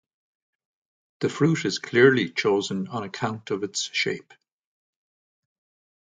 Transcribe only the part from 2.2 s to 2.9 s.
chosen